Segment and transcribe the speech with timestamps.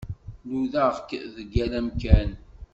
[0.49, 2.31] Nudaɣ-k deg yal amkan.